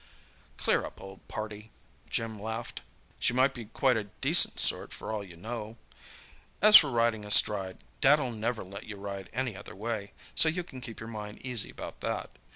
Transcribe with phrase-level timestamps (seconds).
[0.59, 1.69] "Cheer up, old party,"
[2.09, 2.81] Jim laughed.
[3.19, 5.77] "She might be quite a decent sort for all you know.
[6.59, 10.81] As for riding astride, Dad'll never let you ride any other way, so you can
[10.81, 12.31] keep your mind easy about that.